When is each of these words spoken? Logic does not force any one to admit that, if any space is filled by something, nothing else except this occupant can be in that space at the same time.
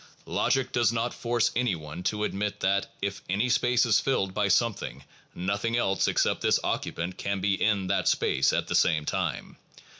Logic 0.25 0.71
does 0.71 0.91
not 0.91 1.13
force 1.13 1.51
any 1.55 1.75
one 1.75 2.01
to 2.05 2.23
admit 2.23 2.61
that, 2.61 2.87
if 3.03 3.21
any 3.29 3.49
space 3.49 3.85
is 3.85 3.99
filled 3.99 4.33
by 4.33 4.47
something, 4.47 5.03
nothing 5.35 5.77
else 5.77 6.07
except 6.07 6.41
this 6.41 6.59
occupant 6.63 7.19
can 7.19 7.39
be 7.39 7.53
in 7.61 7.85
that 7.85 8.07
space 8.07 8.51
at 8.51 8.65
the 8.67 8.73
same 8.73 9.05
time. 9.05 9.57